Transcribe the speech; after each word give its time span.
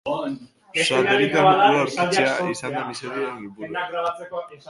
Satelitean 0.87 1.43
ura 1.49 1.67
aurkitzea 1.81 2.33
izan 2.53 2.73
da 2.79 2.81
misioaren 2.87 3.29
helburua. 3.29 4.57